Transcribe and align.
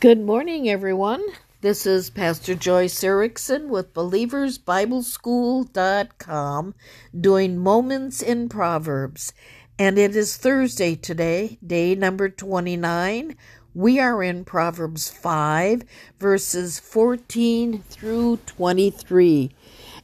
Good 0.00 0.24
morning, 0.24 0.66
everyone. 0.66 1.22
This 1.60 1.84
is 1.84 2.08
Pastor 2.08 2.54
Joyce 2.54 3.04
Erickson 3.04 3.68
with 3.68 3.92
BelieversBibleSchool.com 3.92 6.74
doing 7.20 7.58
Moments 7.58 8.22
in 8.22 8.48
Proverbs. 8.48 9.34
And 9.78 9.98
it 9.98 10.16
is 10.16 10.38
Thursday 10.38 10.94
today, 10.94 11.58
day 11.66 11.94
number 11.94 12.30
29. 12.30 13.36
We 13.74 14.00
are 14.00 14.22
in 14.22 14.46
Proverbs 14.46 15.10
5, 15.10 15.82
verses 16.18 16.80
14 16.80 17.82
through 17.82 18.38
23. 18.46 19.50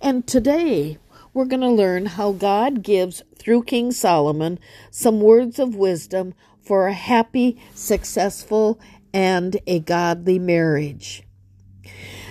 And 0.03 0.27
today 0.27 0.99
we're 1.33 1.47
going 1.47 1.63
to 1.63 1.71
learn 1.71 2.05
how 2.05 2.33
God 2.33 2.83
gives, 2.83 3.23
through 3.39 3.63
King 3.63 3.93
Solomon, 3.93 4.59
some 4.91 5.23
words 5.23 5.59
of 5.59 5.75
wisdom 5.75 6.35
for 6.67 6.89
a 6.89 6.93
happy, 6.93 7.57
successful, 7.75 8.81
and 9.13 9.59
a 9.67 9.81
godly 9.81 10.39
marriage. 10.39 11.23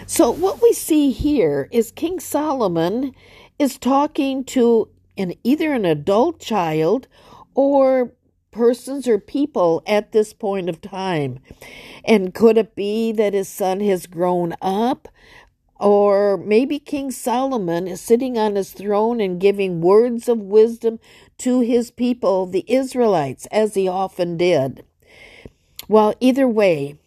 So, 0.07 0.29
what 0.29 0.61
we 0.61 0.71
see 0.73 1.11
here 1.11 1.67
is 1.71 1.91
King 1.91 2.19
Solomon 2.19 3.13
is 3.57 3.77
talking 3.77 4.43
to 4.45 4.89
an 5.17 5.33
either 5.43 5.73
an 5.73 5.85
adult 5.85 6.39
child 6.39 7.07
or 7.53 8.13
persons 8.51 9.07
or 9.07 9.19
people 9.19 9.81
at 9.85 10.11
this 10.11 10.31
point 10.31 10.69
of 10.69 10.79
time. 10.79 11.39
And 12.05 12.33
could 12.33 12.57
it 12.57 12.75
be 12.75 13.11
that 13.13 13.33
his 13.33 13.49
son 13.49 13.79
has 13.81 14.05
grown 14.05 14.53
up? 14.61 15.07
Or 15.77 16.37
maybe 16.37 16.79
King 16.79 17.11
Solomon 17.11 17.87
is 17.87 17.99
sitting 17.99 18.37
on 18.37 18.55
his 18.55 18.71
throne 18.71 19.19
and 19.19 19.41
giving 19.41 19.81
words 19.81 20.29
of 20.29 20.39
wisdom 20.39 20.99
to 21.39 21.59
his 21.59 21.91
people, 21.91 22.45
the 22.45 22.63
Israelites, 22.67 23.45
as 23.47 23.73
he 23.73 23.87
often 23.87 24.37
did. 24.37 24.85
Well, 25.87 26.13
either 26.19 26.47
way, 26.47 26.97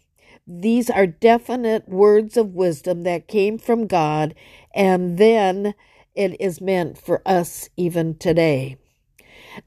these 0.46 0.88
are 0.88 1.06
definite 1.06 1.88
words 1.88 2.36
of 2.36 2.54
wisdom 2.54 3.02
that 3.02 3.28
came 3.28 3.58
from 3.58 3.86
God, 3.86 4.34
and 4.74 5.18
then 5.18 5.74
it 6.14 6.40
is 6.40 6.60
meant 6.60 6.98
for 6.98 7.22
us 7.26 7.68
even 7.76 8.16
today. 8.16 8.76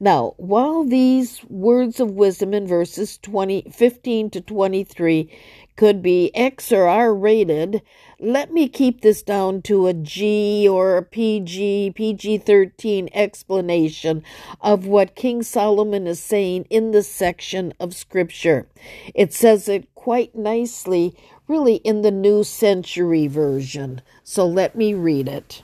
Now, 0.00 0.34
while 0.36 0.84
these 0.84 1.44
words 1.48 2.00
of 2.00 2.12
wisdom 2.12 2.54
in 2.54 2.66
verses 2.66 3.18
20, 3.18 3.66
15 3.70 4.30
to 4.30 4.40
23 4.40 5.30
could 5.76 6.02
be 6.02 6.30
X 6.34 6.70
or 6.70 6.86
R 6.86 7.14
rated, 7.14 7.82
let 8.18 8.52
me 8.52 8.68
keep 8.68 9.00
this 9.00 9.22
down 9.22 9.62
to 9.62 9.86
a 9.86 9.94
G 9.94 10.68
or 10.68 10.96
a 10.96 11.02
PG, 11.02 11.92
PG 11.94 12.38
13 12.38 13.08
explanation 13.12 14.22
of 14.60 14.86
what 14.86 15.14
King 15.16 15.42
Solomon 15.42 16.06
is 16.06 16.20
saying 16.20 16.66
in 16.70 16.90
this 16.92 17.08
section 17.08 17.72
of 17.80 17.94
Scripture. 17.94 18.66
It 19.14 19.32
says 19.32 19.68
it 19.68 19.92
quite 19.94 20.34
nicely, 20.34 21.16
really, 21.48 21.76
in 21.76 22.02
the 22.02 22.10
New 22.10 22.44
Century 22.44 23.26
Version. 23.26 24.02
So 24.24 24.46
let 24.46 24.76
me 24.76 24.94
read 24.94 25.28
it. 25.28 25.62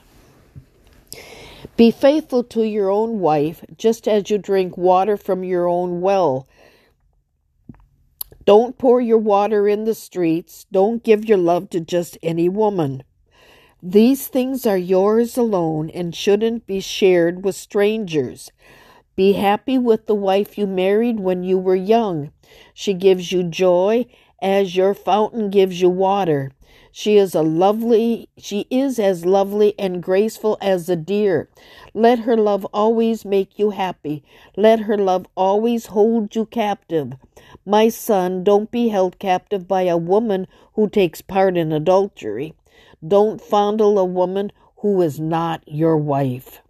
Be 1.75 1.91
faithful 1.91 2.43
to 2.45 2.63
your 2.63 2.89
own 2.89 3.19
wife, 3.19 3.63
just 3.77 4.07
as 4.07 4.29
you 4.29 4.37
drink 4.37 4.77
water 4.77 5.17
from 5.17 5.43
your 5.43 5.67
own 5.67 6.01
well. 6.01 6.47
Don't 8.45 8.77
pour 8.77 8.99
your 8.99 9.17
water 9.17 9.67
in 9.67 9.85
the 9.85 9.93
streets. 9.93 10.65
Don't 10.71 11.03
give 11.03 11.25
your 11.25 11.37
love 11.37 11.69
to 11.69 11.79
just 11.79 12.17
any 12.23 12.49
woman. 12.49 13.03
These 13.81 14.27
things 14.27 14.65
are 14.65 14.77
yours 14.77 15.37
alone 15.37 15.89
and 15.91 16.15
shouldn't 16.15 16.65
be 16.65 16.79
shared 16.79 17.45
with 17.45 17.55
strangers. 17.55 18.51
Be 19.15 19.33
happy 19.33 19.77
with 19.77 20.05
the 20.05 20.15
wife 20.15 20.57
you 20.57 20.65
married 20.65 21.19
when 21.19 21.43
you 21.43 21.57
were 21.57 21.75
young. 21.75 22.31
She 22.73 22.93
gives 22.93 23.31
you 23.31 23.43
joy 23.43 24.05
as 24.41 24.75
your 24.75 24.93
fountain 24.93 25.49
gives 25.49 25.81
you 25.81 25.89
water. 25.89 26.51
She 26.91 27.17
is 27.17 27.35
a 27.35 27.41
lovely, 27.41 28.29
she 28.37 28.65
is 28.69 28.99
as 28.99 29.25
lovely 29.25 29.73
and 29.77 30.01
graceful 30.01 30.57
as 30.59 30.89
a 30.89 30.95
deer. 30.95 31.49
Let 31.93 32.19
her 32.19 32.35
love 32.35 32.65
always 32.73 33.23
make 33.23 33.59
you 33.59 33.69
happy. 33.71 34.23
Let 34.57 34.81
her 34.81 34.97
love 34.97 35.27
always 35.35 35.87
hold 35.87 36.35
you 36.35 36.45
captive. 36.45 37.13
My 37.65 37.89
son, 37.89 38.43
don't 38.43 38.71
be 38.71 38.89
held 38.89 39.19
captive 39.19 39.67
by 39.67 39.83
a 39.83 39.97
woman 39.97 40.47
who 40.73 40.89
takes 40.89 41.21
part 41.21 41.57
in 41.57 41.71
adultery. 41.71 42.55
Don't 43.07 43.39
fondle 43.39 43.99
a 43.99 44.05
woman 44.05 44.51
who 44.77 45.01
is 45.01 45.19
not 45.19 45.63
your 45.67 45.97
wife. 45.97 46.61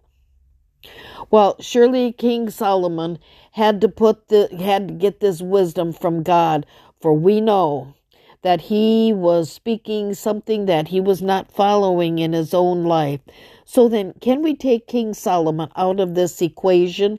Well, 1.30 1.56
surely 1.60 2.12
King 2.12 2.50
Solomon 2.50 3.18
had 3.52 3.80
to 3.82 3.88
put 3.88 4.28
the 4.28 4.48
had 4.58 4.88
to 4.88 4.94
get 4.94 5.20
this 5.20 5.42
wisdom 5.42 5.92
from 5.92 6.22
God, 6.22 6.66
for 7.00 7.12
we 7.14 7.40
know 7.40 7.94
that 8.42 8.62
he 8.62 9.12
was 9.12 9.52
speaking 9.52 10.14
something 10.14 10.66
that 10.66 10.88
he 10.88 11.00
was 11.00 11.20
not 11.20 11.52
following 11.52 12.18
in 12.18 12.32
his 12.32 12.54
own 12.54 12.84
life. 12.84 13.20
So 13.64 13.88
then, 13.88 14.14
can 14.20 14.42
we 14.42 14.56
take 14.56 14.86
King 14.86 15.14
Solomon 15.14 15.68
out 15.76 16.00
of 16.00 16.14
this 16.14 16.40
equation 16.40 17.18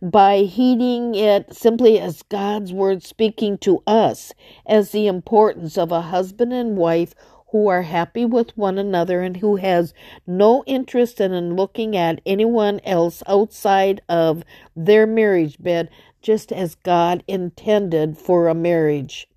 by 0.00 0.38
heeding 0.38 1.14
it 1.14 1.54
simply 1.54 2.00
as 2.00 2.22
God's 2.22 2.72
word 2.72 3.02
speaking 3.02 3.58
to 3.58 3.82
us 3.86 4.32
as 4.66 4.90
the 4.90 5.06
importance 5.06 5.76
of 5.76 5.92
a 5.92 6.00
husband 6.00 6.52
and 6.52 6.76
wife 6.76 7.14
who 7.50 7.68
are 7.68 7.82
happy 7.82 8.24
with 8.24 8.56
one 8.58 8.76
another 8.76 9.22
and 9.22 9.38
who 9.38 9.56
has 9.56 9.94
no 10.26 10.62
interest 10.66 11.20
in 11.20 11.56
looking 11.56 11.96
at 11.96 12.20
anyone 12.26 12.80
else 12.84 13.22
outside 13.26 14.02
of 14.08 14.44
their 14.76 15.06
marriage 15.06 15.56
bed, 15.62 15.88
just 16.22 16.52
as 16.52 16.74
God 16.76 17.22
intended 17.26 18.18
for 18.18 18.48
a 18.48 18.54
marriage. 18.54 19.28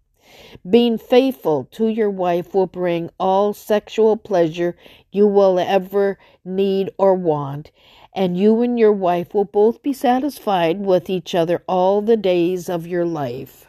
Being 0.70 0.98
faithful 0.98 1.68
to 1.72 1.88
your 1.88 2.10
wife 2.10 2.54
will 2.54 2.68
bring 2.68 3.10
all 3.20 3.54
sexual 3.54 4.16
pleasure 4.16 4.76
you 5.12 5.28
will 5.28 5.60
ever 5.60 6.18
need 6.46 6.90
or 6.98 7.14
want, 7.14 7.72
and 8.14 8.38
you 8.38 8.62
and 8.62 8.80
your 8.80 8.94
wife 8.94 9.34
will 9.34 9.46
both 9.46 9.82
be 9.82 9.94
satisfied 9.94 10.80
with 10.86 11.10
each 11.10 11.36
other 11.36 11.64
all 11.68 12.02
the 12.02 12.18
days 12.18 12.70
of 12.70 12.88
your 12.88 13.06
life. 13.06 13.68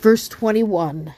Verse 0.00 0.28
21 0.28 1.14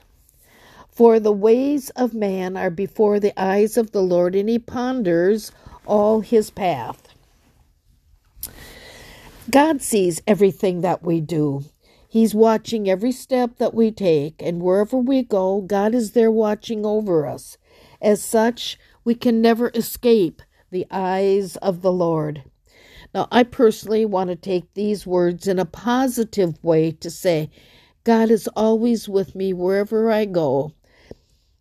For 0.91 1.19
the 1.19 1.33
ways 1.33 1.91
of 1.91 2.15
man 2.15 2.57
are 2.57 2.71
before 2.71 3.19
the 3.19 3.39
eyes 3.41 3.77
of 3.77 3.91
the 3.91 4.03
Lord, 4.03 4.35
and 4.35 4.49
he 4.49 4.59
ponders 4.59 5.51
all 5.85 6.21
his 6.21 6.51
path. 6.51 7.08
God 9.51 9.81
sees 9.81 10.21
everything 10.27 10.83
that 10.83 11.03
we 11.03 11.23
do. 11.23 11.65
He's 12.07 12.35
watching 12.35 12.91
every 12.91 13.13
step 13.13 13.57
that 13.57 13.73
we 13.73 13.91
take, 13.91 14.43
and 14.43 14.61
wherever 14.61 14.99
we 14.99 15.23
go, 15.23 15.63
God 15.63 15.95
is 15.95 16.13
there 16.13 16.31
watching 16.31 16.85
over 16.85 17.27
us. 17.27 17.57
As 18.03 18.23
such, 18.23 18.79
we 19.05 19.15
can 19.15 19.41
never 19.41 19.71
escape 19.75 20.43
the 20.71 20.87
eyes 20.91 21.57
of 21.57 21.81
the 21.81 21.93
Lord. 21.93 22.43
Now, 23.15 23.27
I 23.31 23.43
personally 23.43 24.05
want 24.05 24.29
to 24.29 24.37
take 24.37 24.75
these 24.75 25.07
words 25.07 25.49
in 25.49 25.59
a 25.59 25.65
positive 25.65 26.63
way 26.63 26.91
to 26.93 27.11
say, 27.11 27.49
God 28.05 28.31
is 28.31 28.49
always 28.49 29.09
with 29.09 29.35
me 29.35 29.55
wherever 29.55 30.11
I 30.11 30.27
go. 30.27 30.75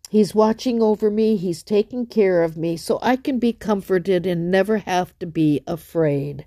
He's 0.10 0.36
watching 0.36 0.82
over 0.82 1.10
me, 1.10 1.38
He's 1.38 1.64
taking 1.64 2.06
care 2.06 2.44
of 2.44 2.58
me, 2.58 2.76
so 2.76 3.00
I 3.02 3.16
can 3.16 3.40
be 3.40 3.54
comforted 3.54 4.26
and 4.26 4.52
never 4.52 4.80
have 4.80 5.18
to 5.20 5.26
be 5.26 5.62
afraid. 5.66 6.46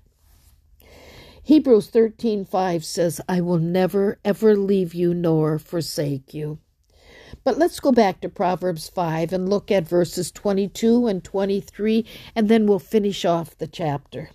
Hebrews 1.43 1.87
13:5 1.89 2.85
says, 2.85 3.19
"I 3.27 3.41
will 3.41 3.57
never 3.57 4.19
ever 4.23 4.55
leave 4.55 4.93
you 4.93 5.13
nor 5.15 5.57
forsake 5.57 6.35
you." 6.35 6.59
But 7.43 7.57
let's 7.57 7.79
go 7.79 7.91
back 7.91 8.21
to 8.21 8.29
Proverbs 8.29 8.87
5 8.87 9.33
and 9.33 9.49
look 9.49 9.71
at 9.71 9.87
verses 9.87 10.31
22 10.31 11.07
and 11.07 11.23
23 11.23 12.05
and 12.35 12.47
then 12.47 12.67
we'll 12.67 12.77
finish 12.77 13.25
off 13.25 13.57
the 13.57 13.65
chapter. 13.65 14.29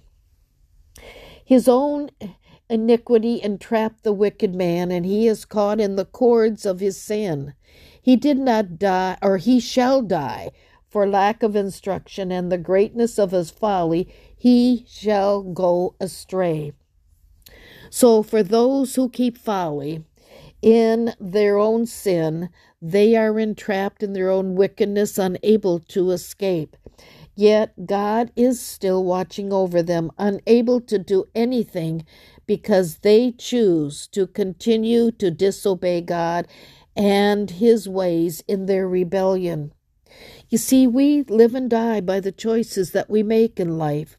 His 1.44 1.68
own 1.68 2.10
iniquity 2.68 3.40
entrapped 3.40 4.02
the 4.02 4.12
wicked 4.12 4.52
man 4.52 4.90
and 4.90 5.06
he 5.06 5.28
is 5.28 5.44
caught 5.44 5.80
in 5.80 5.94
the 5.94 6.06
cords 6.06 6.66
of 6.66 6.80
his 6.80 6.96
sin. 6.96 7.54
He 8.02 8.16
did 8.16 8.38
not 8.38 8.80
die 8.80 9.16
or 9.22 9.36
he 9.36 9.60
shall 9.60 10.02
die 10.02 10.50
for 10.88 11.08
lack 11.08 11.44
of 11.44 11.54
instruction 11.54 12.32
and 12.32 12.50
the 12.50 12.58
greatness 12.58 13.16
of 13.16 13.30
his 13.30 13.50
folly 13.50 14.08
he 14.36 14.84
shall 14.88 15.44
go 15.44 15.94
astray. 16.00 16.72
So, 17.98 18.22
for 18.22 18.42
those 18.42 18.96
who 18.96 19.08
keep 19.08 19.38
folly 19.38 20.04
in 20.60 21.14
their 21.18 21.56
own 21.56 21.86
sin, 21.86 22.50
they 22.82 23.16
are 23.16 23.40
entrapped 23.40 24.02
in 24.02 24.12
their 24.12 24.28
own 24.28 24.54
wickedness, 24.54 25.16
unable 25.16 25.78
to 25.78 26.10
escape. 26.10 26.76
Yet 27.34 27.86
God 27.86 28.32
is 28.36 28.60
still 28.60 29.02
watching 29.02 29.50
over 29.50 29.82
them, 29.82 30.10
unable 30.18 30.82
to 30.82 30.98
do 30.98 31.24
anything 31.34 32.04
because 32.46 32.98
they 32.98 33.32
choose 33.32 34.06
to 34.08 34.26
continue 34.26 35.10
to 35.12 35.30
disobey 35.30 36.02
God 36.02 36.46
and 36.94 37.50
His 37.50 37.88
ways 37.88 38.44
in 38.46 38.66
their 38.66 38.86
rebellion. 38.86 39.72
You 40.50 40.58
see, 40.58 40.86
we 40.86 41.22
live 41.22 41.54
and 41.54 41.70
die 41.70 42.02
by 42.02 42.20
the 42.20 42.30
choices 42.30 42.90
that 42.90 43.08
we 43.08 43.22
make 43.22 43.58
in 43.58 43.78
life. 43.78 44.18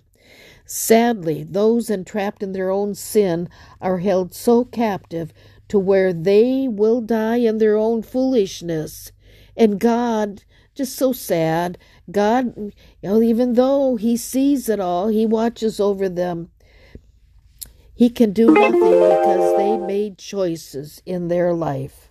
Sadly, 0.69 1.44
those 1.44 1.90
entrapped 1.90 2.44
in 2.44 2.52
their 2.52 2.69
own 2.69 2.94
sin 2.94 3.48
are 3.80 4.00
held 4.00 4.34
so 4.34 4.66
captive 4.66 5.31
to 5.69 5.80
where 5.80 6.12
they 6.12 6.68
will 6.68 7.00
die 7.00 7.38
in 7.38 7.58
their 7.58 7.78
own 7.78 8.04
foolishness. 8.04 9.14
And 9.56 9.80
God, 9.80 10.44
just 10.75 10.98
so 10.98 11.14
sad, 11.14 11.78
God, 12.12 12.54
you 12.58 12.74
know, 13.02 13.22
even 13.22 13.54
though 13.54 13.96
He 13.96 14.18
sees 14.18 14.68
it 14.68 14.81
all, 14.81 15.08
He 15.08 15.25
watches 15.25 15.80
over 15.80 16.10
them. 16.10 16.52
He 17.96 18.10
can 18.10 18.34
do 18.34 18.52
nothing 18.52 18.80
because 18.80 19.58
they 19.58 19.78
made 19.78 20.18
choices 20.18 21.02
in 21.06 21.30
their 21.30 21.54
life. 21.54 22.10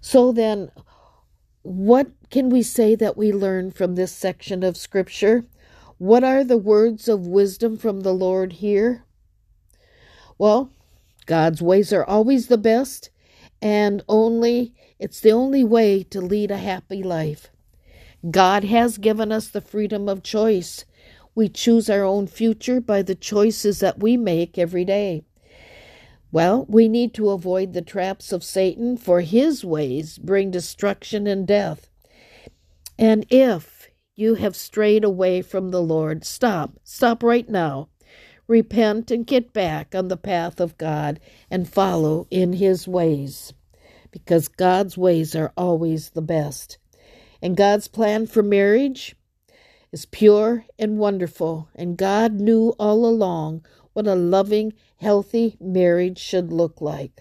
So 0.00 0.32
then, 0.32 0.70
what 1.62 2.08
can 2.30 2.48
we 2.48 2.62
say 2.62 2.94
that 2.94 3.16
we 3.16 3.30
learn 3.30 3.70
from 3.70 3.94
this 3.94 4.10
section 4.10 4.62
of 4.62 4.76
Scripture? 4.76 5.44
What 6.04 6.22
are 6.22 6.44
the 6.44 6.58
words 6.58 7.08
of 7.08 7.26
wisdom 7.26 7.78
from 7.78 8.02
the 8.02 8.12
Lord 8.12 8.52
here? 8.52 9.06
Well, 10.36 10.70
God's 11.24 11.62
ways 11.62 11.94
are 11.94 12.04
always 12.04 12.48
the 12.48 12.58
best, 12.58 13.08
and 13.62 14.04
only 14.06 14.74
it's 14.98 15.18
the 15.20 15.32
only 15.32 15.64
way 15.64 16.02
to 16.02 16.20
lead 16.20 16.50
a 16.50 16.58
happy 16.58 17.02
life. 17.02 17.48
God 18.30 18.64
has 18.64 18.98
given 18.98 19.32
us 19.32 19.48
the 19.48 19.62
freedom 19.62 20.06
of 20.06 20.22
choice. 20.22 20.84
We 21.34 21.48
choose 21.48 21.88
our 21.88 22.04
own 22.04 22.26
future 22.26 22.82
by 22.82 23.00
the 23.00 23.14
choices 23.14 23.80
that 23.80 24.00
we 24.00 24.18
make 24.18 24.58
every 24.58 24.84
day. 24.84 25.24
Well, 26.30 26.66
we 26.68 26.86
need 26.86 27.14
to 27.14 27.30
avoid 27.30 27.72
the 27.72 27.80
traps 27.80 28.30
of 28.30 28.44
Satan, 28.44 28.98
for 28.98 29.22
his 29.22 29.64
ways 29.64 30.18
bring 30.18 30.50
destruction 30.50 31.26
and 31.26 31.46
death. 31.46 31.88
And 32.98 33.24
if 33.30 33.73
you 34.16 34.34
have 34.34 34.54
strayed 34.54 35.04
away 35.04 35.42
from 35.42 35.70
the 35.70 35.82
Lord, 35.82 36.24
stop. 36.24 36.78
Stop 36.84 37.22
right 37.22 37.48
now. 37.48 37.88
Repent 38.46 39.10
and 39.10 39.26
get 39.26 39.52
back 39.52 39.94
on 39.94 40.08
the 40.08 40.16
path 40.16 40.60
of 40.60 40.78
God 40.78 41.18
and 41.50 41.68
follow 41.68 42.26
in 42.30 42.54
his 42.54 42.86
ways. 42.86 43.52
Because 44.10 44.46
God's 44.48 44.96
ways 44.96 45.34
are 45.34 45.52
always 45.56 46.10
the 46.10 46.22
best. 46.22 46.78
And 47.42 47.56
God's 47.56 47.88
plan 47.88 48.26
for 48.26 48.42
marriage 48.42 49.16
is 49.90 50.06
pure 50.06 50.64
and 50.78 50.98
wonderful. 50.98 51.68
And 51.74 51.96
God 51.96 52.34
knew 52.34 52.74
all 52.78 53.06
along 53.06 53.64
what 53.94 54.06
a 54.06 54.14
loving, 54.14 54.74
healthy 54.98 55.56
marriage 55.60 56.18
should 56.18 56.52
look 56.52 56.80
like. 56.80 57.20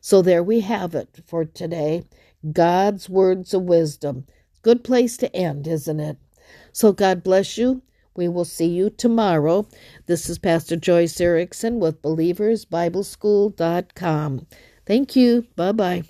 So 0.00 0.22
there 0.22 0.42
we 0.42 0.60
have 0.60 0.94
it 0.94 1.20
for 1.26 1.44
today. 1.44 2.04
God's 2.52 3.08
words 3.08 3.54
of 3.54 3.62
wisdom. 3.62 4.26
Good 4.66 4.82
place 4.82 5.16
to 5.18 5.32
end, 5.32 5.68
isn't 5.68 6.00
it? 6.00 6.18
So 6.72 6.92
God 6.92 7.22
bless 7.22 7.56
you. 7.56 7.82
We 8.16 8.26
will 8.26 8.44
see 8.44 8.66
you 8.66 8.90
tomorrow. 8.90 9.68
This 10.06 10.28
is 10.28 10.40
Pastor 10.40 10.74
Joyce 10.74 11.20
Erickson 11.20 11.78
with 11.78 12.02
BelieversBibleSchool.com. 12.02 14.46
Thank 14.84 15.14
you. 15.14 15.46
Bye 15.54 15.70
bye. 15.70 16.02